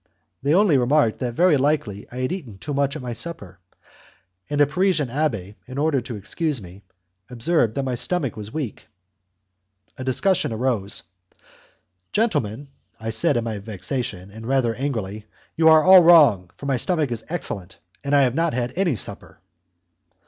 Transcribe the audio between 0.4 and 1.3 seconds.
They only remarked